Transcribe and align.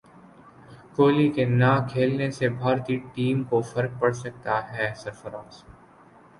کوہلی 0.95 1.27
کے 1.31 1.45
نہ 1.51 1.69
کھیلنے 1.91 2.29
سے 2.37 2.49
بھارتی 2.57 2.95
ٹیم 3.13 3.43
کو 3.49 3.61
فرق 3.71 3.99
پڑسکتا 3.99 4.59
ہے 4.71 4.93
سرفراز 4.97 5.63